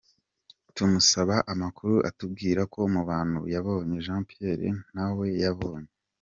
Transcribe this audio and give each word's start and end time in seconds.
Tumusaba 0.75 1.35
amakuru 1.53 1.95
atubwira 2.09 2.61
ko 2.73 2.79
mu 2.93 3.01
bantu 3.09 3.39
yabonye 3.53 3.95
Jean 4.05 4.21
Pierre 4.29 4.69
ntawe 4.91 5.25
yabonye. 5.43 5.91